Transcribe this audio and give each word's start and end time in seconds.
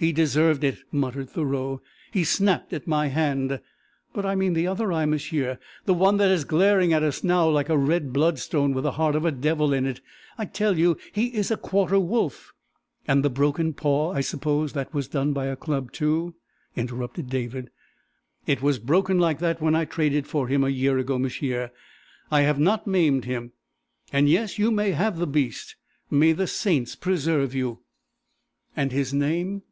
"He 0.00 0.12
deserved 0.12 0.62
it," 0.62 0.78
muttered 0.92 1.28
Thoreau. 1.28 1.80
"He 2.12 2.22
snapped 2.22 2.72
at 2.72 2.86
my 2.86 3.08
hand. 3.08 3.58
But 4.12 4.24
I 4.24 4.36
mean 4.36 4.52
the 4.52 4.68
other 4.68 4.92
eye, 4.92 5.06
m'sieu 5.06 5.56
the 5.86 5.92
one 5.92 6.18
that 6.18 6.30
is 6.30 6.44
glaring 6.44 6.92
at 6.92 7.02
us 7.02 7.24
now 7.24 7.48
like 7.48 7.68
a 7.68 7.76
red 7.76 8.12
bloodstone 8.12 8.72
with 8.72 8.84
the 8.84 8.92
heart 8.92 9.16
of 9.16 9.24
a 9.24 9.32
devil 9.32 9.72
in 9.72 9.86
it! 9.86 10.00
I 10.38 10.44
tell 10.44 10.78
you 10.78 10.96
he 11.10 11.34
is 11.34 11.50
a 11.50 11.56
quarter 11.56 11.98
wolf...." 11.98 12.52
"And 13.08 13.24
the 13.24 13.28
broken 13.28 13.72
paw. 13.74 14.12
I 14.12 14.20
suppose 14.20 14.72
that 14.74 14.94
was 14.94 15.08
done 15.08 15.32
by 15.32 15.46
a 15.46 15.56
club, 15.56 15.90
too?" 15.90 16.36
interrupted 16.76 17.28
David. 17.28 17.68
"It 18.46 18.62
was 18.62 18.78
broken 18.78 19.18
like 19.18 19.40
that 19.40 19.60
when 19.60 19.74
I 19.74 19.84
traded 19.84 20.28
for 20.28 20.46
him 20.46 20.62
a 20.62 20.68
year 20.68 20.96
ago, 20.98 21.18
m'sieu. 21.18 21.70
I 22.30 22.42
have 22.42 22.60
not 22.60 22.86
maimed 22.86 23.24
him. 23.24 23.50
And... 24.12 24.28
yes, 24.28 24.60
you 24.60 24.70
may 24.70 24.92
have 24.92 25.18
the 25.18 25.26
beast! 25.26 25.74
May 26.08 26.30
the 26.30 26.46
saints 26.46 26.94
preserve 26.94 27.52
you!" 27.52 27.80
"And 28.76 28.92
his 28.92 29.12
name?" 29.12 29.62